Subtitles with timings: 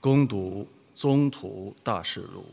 [0.00, 0.64] 攻读
[0.94, 2.44] 宗徒大事录。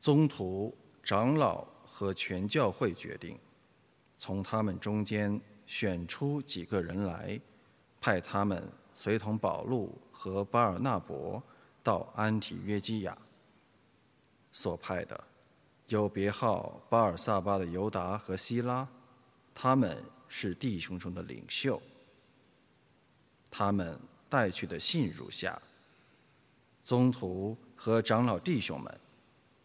[0.00, 3.38] 宗徒、长老和全教会决定，
[4.16, 7.40] 从他们中间选出几个人来，
[8.00, 11.40] 派他们随同保禄和巴尔纳伯
[11.84, 13.16] 到安提约基亚。
[14.52, 15.22] 所派的
[15.86, 18.88] 有别号巴尔萨巴的犹达和希拉，
[19.54, 21.80] 他们是弟兄中的领袖。
[23.48, 23.96] 他们
[24.30, 25.60] 带去的信如下：
[26.84, 29.00] 宗徒和长老弟兄们，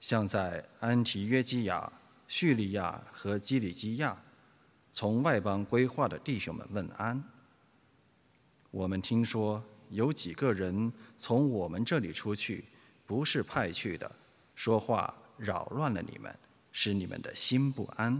[0.01, 1.89] 向在安提约基亚、
[2.27, 4.17] 叙利亚和基里基亚
[4.91, 7.23] 从外邦归化的弟兄们问安。
[8.71, 12.65] 我们听说有几个人从我们这里出去，
[13.05, 14.11] 不是派去的，
[14.55, 16.35] 说话扰乱了你们，
[16.71, 18.19] 使你们的心不安。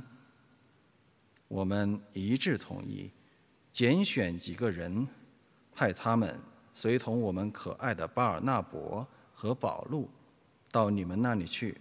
[1.47, 3.09] 我们一致同意，
[3.71, 5.07] 拣选几个人。
[5.75, 6.39] 派他们
[6.73, 10.09] 随同我们可爱的巴尔纳伯和保禄
[10.71, 11.77] 到你们那里去。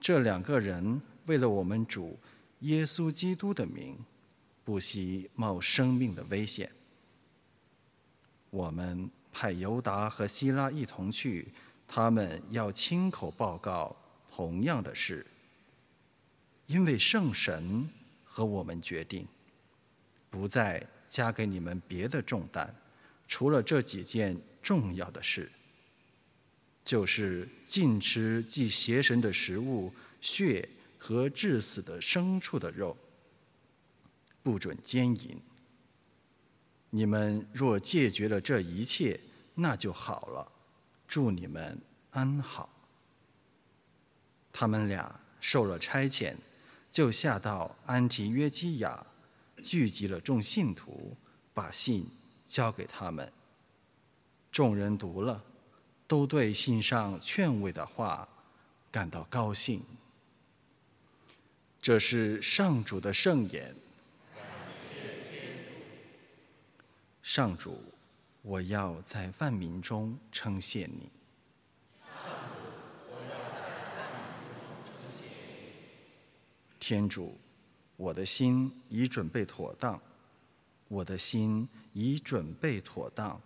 [0.00, 2.16] 这两个人为了我们主
[2.60, 3.98] 耶稣基督的名，
[4.64, 6.70] 不惜冒生命的危险。
[8.50, 11.52] 我们派犹达和希拉一同去，
[11.88, 13.94] 他们要亲口报告
[14.30, 15.26] 同样的事，
[16.66, 17.88] 因为圣神
[18.24, 19.26] 和我们决定，
[20.30, 20.86] 不再。
[21.08, 22.74] 加给你们别的重担，
[23.26, 25.50] 除了这几件重要的事，
[26.84, 30.68] 就是禁吃忌邪神的食物、血
[30.98, 32.96] 和致死的牲畜的肉，
[34.42, 35.40] 不准奸淫。
[36.90, 39.20] 你们若戒绝了这一切，
[39.54, 40.52] 那就好了。
[41.08, 41.78] 祝你们
[42.10, 42.68] 安好。
[44.52, 46.34] 他们俩受了差遣，
[46.90, 49.06] 就下到安提约基亚。
[49.62, 51.16] 聚集了众信徒，
[51.52, 52.06] 把信
[52.46, 53.32] 交给他们。
[54.52, 55.44] 众人读了，
[56.06, 58.28] 都对信上劝慰的话
[58.90, 59.82] 感到高兴。
[61.82, 63.74] 这是上主的圣言。
[67.22, 67.82] 上主，
[68.42, 71.10] 我要在万民中称谢你。
[76.78, 77.36] 天主。
[77.96, 80.00] 我的心已准备妥当，
[80.88, 83.40] 我的心已准备妥当，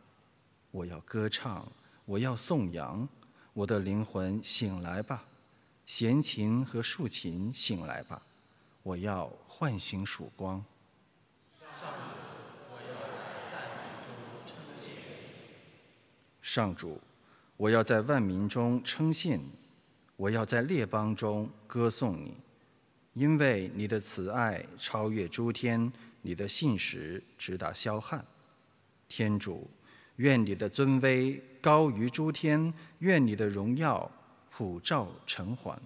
[0.72, 1.70] 我要歌唱，
[2.04, 3.08] 我要颂扬，
[3.52, 5.24] 我的灵魂醒来吧，
[5.86, 8.20] 弦琴和竖琴醒来吧，
[8.82, 10.64] 我要唤醒曙光。
[16.42, 17.00] 上主，
[17.56, 19.52] 我要在万民中称谢你，
[20.16, 22.36] 我要在列邦中歌颂你。
[23.14, 28.24] 因为你的慈爱超越诸天，你的信实直达霄汉。
[29.08, 29.68] 天主，
[30.16, 34.10] 愿你的尊威高于诸天，愿你的荣耀
[34.50, 35.76] 普照尘寰。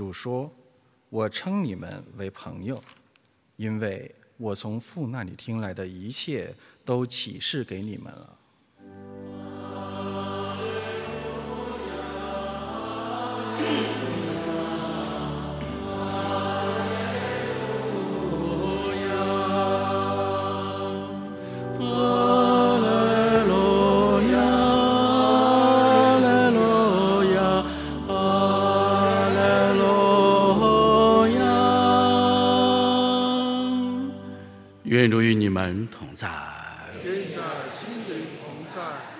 [0.00, 0.50] 主说
[1.10, 2.80] ：“我称你们为朋友，
[3.56, 6.54] 因为我从父那里听来的一切
[6.86, 8.38] 都启示给你们了。”
[34.90, 36.28] 愿主与你们同在。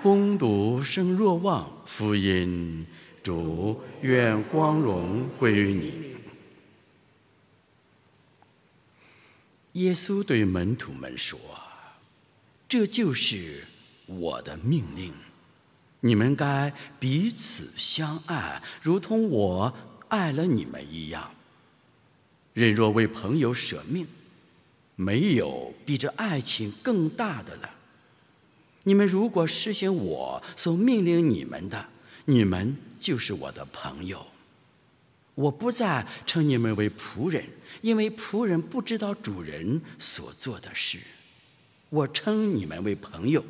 [0.03, 2.85] 攻读生若望福音，
[3.23, 6.17] 主愿光荣归于你。
[9.81, 11.39] 耶稣对门徒们说
[12.67, 13.63] ：“这就是
[14.07, 15.13] 我的命令，
[16.01, 19.73] 你们该彼此相爱，如同我
[20.09, 21.31] 爱了你们一样。
[22.53, 24.05] 人若为朋友舍命。”
[25.01, 27.69] 没有比这爱情更大的了。
[28.83, 31.87] 你们如果实行我所命令你们的，
[32.25, 34.23] 你们就是我的朋友。
[35.33, 37.43] 我不再称你们为仆人，
[37.81, 40.99] 因为仆人不知道主人所做的事。
[41.89, 43.43] 我称你们为朋友，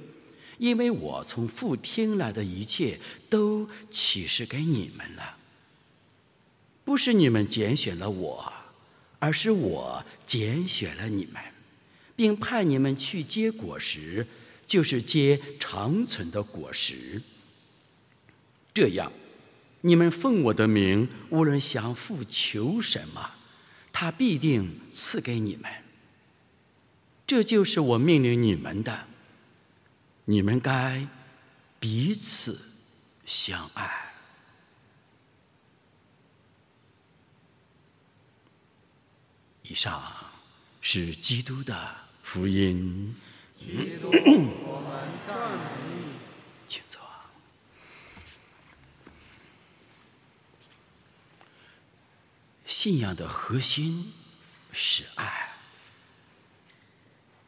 [0.57, 2.97] 因为我从父听来的一切
[3.29, 5.35] 都启示给你们了。
[6.85, 8.53] 不是你们拣选了我，
[9.21, 11.39] 而是我拣选了你们，
[12.15, 14.25] 并派你们去结果实，
[14.65, 17.21] 就是结长存的果实。
[18.73, 19.11] 这样，
[19.81, 23.31] 你们奉我的名，无论向父求什么，
[23.93, 25.71] 他必定赐给你们。
[27.27, 29.05] 这就是我命令你们的。
[30.25, 31.07] 你们该
[31.79, 32.59] 彼此
[33.25, 34.10] 相爱。
[39.71, 40.03] 以上
[40.81, 43.15] 是基督的福音。
[43.57, 45.95] 基督，我们赞美你。
[46.67, 46.99] 请坐。
[52.65, 54.11] 信仰的核心
[54.73, 55.53] 是爱，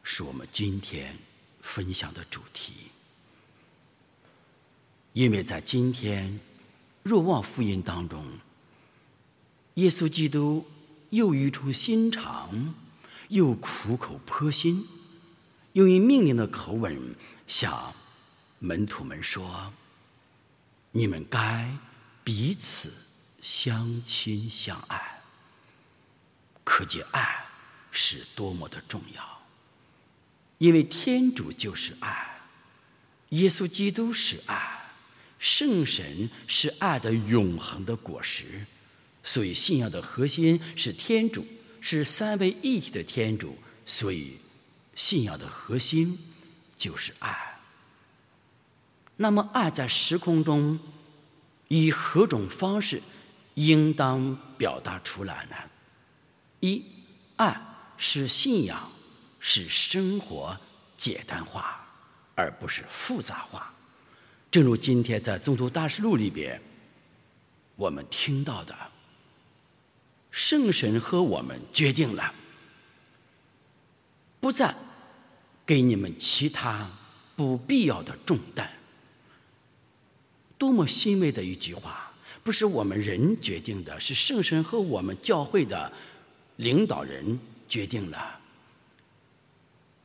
[0.02, 1.14] 是我们今天
[1.60, 2.90] 分享的主题。
[5.12, 6.40] 因为在今天
[7.02, 8.24] 若望福音当中，
[9.74, 10.66] 耶稣基督。
[11.14, 12.74] 又语重心长，
[13.28, 14.84] 又苦口婆心，
[15.74, 17.14] 用以命令的口吻
[17.46, 17.94] 向
[18.58, 19.72] 门徒们说
[20.90, 21.72] ：“你们该
[22.24, 22.92] 彼此
[23.40, 25.22] 相亲相爱。”
[26.64, 27.46] 可见爱
[27.92, 29.22] 是多么的重要。
[30.58, 32.40] 因为天主就是爱，
[33.28, 34.84] 耶稣基督是爱，
[35.38, 38.66] 圣神是爱的永恒的果实。
[39.26, 41.46] 所以，信仰的核心是天主，
[41.80, 43.56] 是三位一体的天主。
[43.86, 44.36] 所以，
[44.94, 46.18] 信仰的核心
[46.76, 47.58] 就是爱。
[49.16, 50.78] 那么，爱在时空中
[51.68, 53.02] 以何种方式
[53.54, 55.56] 应当表达出来呢？
[56.60, 56.84] 一，
[57.36, 57.60] 爱
[57.96, 58.92] 是信仰，
[59.40, 60.54] 使生活
[60.98, 61.82] 简单化，
[62.34, 63.72] 而不是复杂化。
[64.50, 66.60] 正如今天在《宗徒大事录》里边，
[67.76, 68.76] 我们听到的。
[70.34, 72.34] 圣神和我们决定了，
[74.40, 74.74] 不再
[75.64, 76.90] 给你们其他
[77.36, 78.68] 不必要的重担。
[80.58, 82.12] 多么欣慰的一句话！
[82.42, 85.92] 不是我们人决定的，是圣神和我们教会的
[86.56, 87.38] 领导人
[87.68, 88.40] 决定了。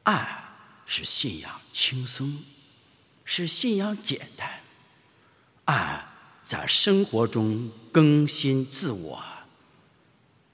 [0.03, 0.43] 爱
[0.85, 2.39] 是信仰轻松，
[3.25, 4.47] 是信仰简单。
[5.65, 6.07] 爱
[6.45, 9.23] 在生活中更新自我。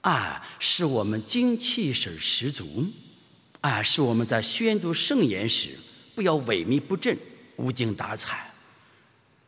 [0.06, 2.86] 爱是我们精气神十足，
[3.60, 5.70] 爱是我们在宣读圣言时
[6.14, 7.18] 不要萎靡不振、
[7.56, 8.48] 无精打采。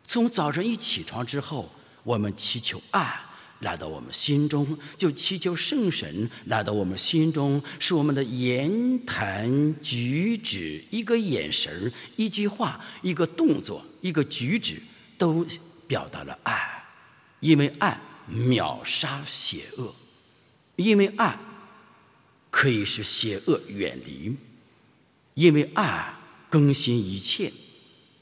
[0.04, 1.70] 从早晨一起床之后，
[2.02, 3.20] 我们祈求爱
[3.60, 14.82] 来到我们心中，就祈求圣神来到我们心中，使我们的言谈举止、一个眼神一句话、一个动作、一个举止，
[15.16, 15.46] 都
[15.86, 16.84] 表达了爱，
[17.38, 17.96] 因为爱
[18.26, 19.94] 秒杀邪恶。
[20.78, 21.36] 因为爱
[22.52, 24.36] 可以使邪恶远离，
[25.34, 26.14] 因为爱
[26.48, 27.52] 更新一切，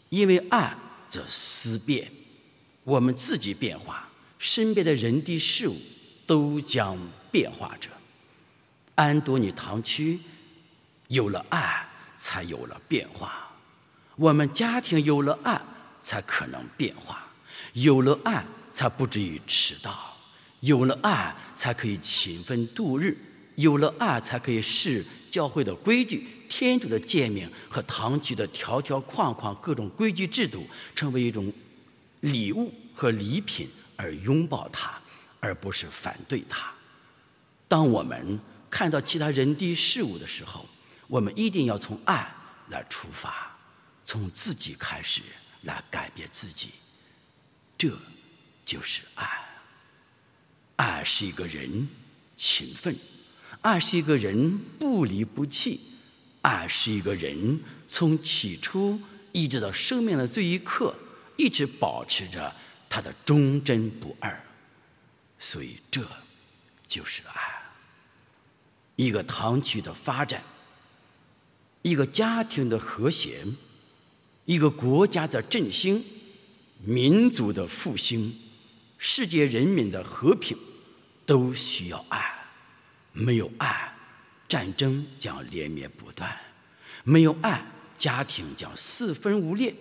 [0.08, 0.74] 因为爱
[1.06, 2.10] 则思变，
[2.82, 4.08] 我们自己变化，
[4.38, 5.76] 身边的人地事物
[6.26, 6.96] 都将
[7.30, 7.90] 变化着。
[8.94, 10.18] 安多尼堂区
[11.08, 11.86] 有了爱，
[12.16, 13.28] 才有了变化；
[14.16, 15.60] 我们家庭有了爱，
[16.00, 17.16] 才可能变化；
[17.74, 18.42] 有了爱，
[18.72, 20.15] 才不至于迟到。
[20.60, 23.14] 有了爱，才可以勤奋度日；
[23.56, 31.52] 有了爱，才可以视教会的规矩、天主的诫命和堂区的条条框框、各种规矩制度，成为一种
[32.20, 34.98] 礼物和礼品而拥抱它，
[35.40, 36.72] 而不是反对它。
[37.68, 40.66] 当我们看到其他人的事物的时候，
[41.06, 42.32] 我们一定要从爱
[42.70, 43.56] 来出发，
[44.04, 45.22] 从自己开始
[45.62, 46.70] 来改变自己，
[47.76, 47.90] 这
[48.64, 49.42] 就是爱。
[50.76, 51.88] 爱是一个人
[52.36, 52.94] 勤奋，
[53.62, 55.80] 爱是一个人不离不弃，
[56.42, 59.00] 爱是一个人从起初
[59.32, 60.94] 一直到生命的这一刻，
[61.36, 62.54] 一直保持着
[62.88, 64.38] 他的忠贞不二。
[65.38, 66.06] 所以，这
[66.86, 67.62] 就是爱。
[68.96, 70.42] 一个堂区的发展，
[71.82, 73.44] 一个家庭的和谐，
[74.46, 76.02] 一个国家的振兴，
[76.84, 78.34] 民族的复兴。
[78.98, 80.56] 世界人民的和平
[81.24, 82.34] 都需要爱，
[83.12, 83.92] 没有爱，
[84.48, 86.28] 战争将连绵不断；
[87.04, 87.62] 没有爱，
[87.98, 89.72] 家庭将四分五裂；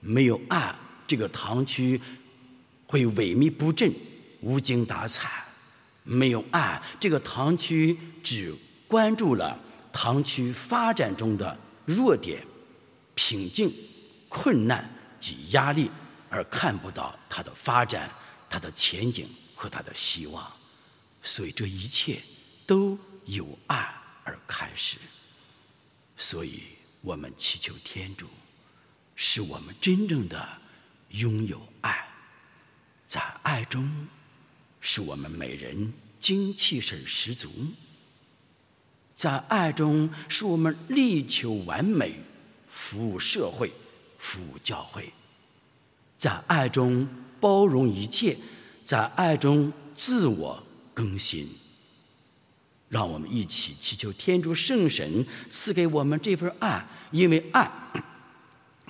[0.00, 0.74] 没有爱，
[1.06, 2.00] 这个堂区
[2.86, 3.92] 会萎靡不振、
[4.40, 5.28] 无精打采；
[6.04, 8.54] 没有爱，这个堂区只
[8.86, 9.58] 关注了
[9.92, 12.44] 堂区发展中的弱点、
[13.14, 13.72] 瓶颈、
[14.28, 14.88] 困难
[15.20, 15.90] 及压力，
[16.28, 18.10] 而看不到它的发展、
[18.52, 20.52] 他的前景和他的希望。
[21.22, 22.20] 所以这一切
[22.66, 23.94] 都由爱
[24.24, 24.98] 而开始。
[26.16, 26.64] 所以
[27.00, 28.26] 我们祈求天主，
[29.16, 30.46] 使我们真正的
[31.10, 32.06] 拥有爱，
[33.06, 34.08] 在爱中，
[34.80, 37.48] 使我们每人精气神十足；
[39.14, 42.20] 在爱中，使我们力求完美，
[42.68, 43.72] 服务社会，
[44.18, 45.04] 服务教会；
[46.18, 47.08] 在爱中
[47.42, 48.38] 包容一切，
[48.84, 50.62] 在爱中自我
[50.94, 51.48] 更新。
[52.88, 57.68] 让我们一起祈求天主圣神赐给我们这份爱，因为爱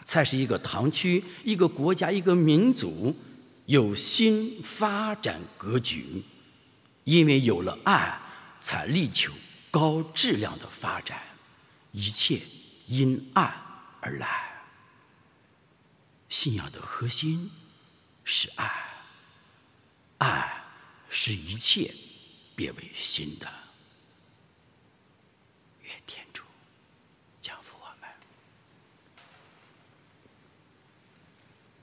[0.05, 3.17] 才是一个堂区、一个国家、一个民族
[3.65, 6.23] 有新发展格局。
[7.05, 8.21] 因为有了爱，
[8.61, 9.33] 才力求
[9.71, 11.19] 高质量的发展，
[11.93, 12.41] 一切
[12.87, 13.57] 因爱
[14.01, 14.29] 而来。
[16.29, 17.51] 信仰的核心
[18.25, 18.85] 是爱，
[20.19, 20.65] 爱
[21.09, 21.93] 是一切
[22.55, 23.62] 变为新的。